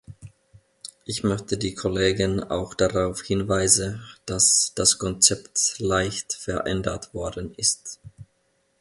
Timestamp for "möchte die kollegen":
1.23-2.41